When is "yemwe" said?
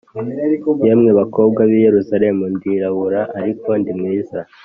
0.85-1.11